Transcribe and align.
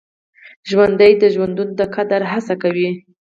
ژوندي 0.69 1.13
د 1.21 1.23
ژوند 1.33 1.57
د 1.79 1.81
قدر 1.95 2.21
هڅه 2.31 2.55
کوي 2.63 2.89